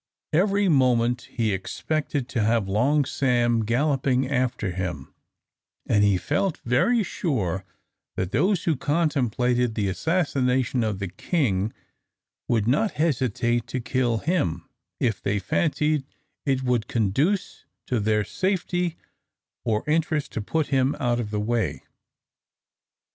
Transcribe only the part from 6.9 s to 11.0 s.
sure that those who contemplated the assassination of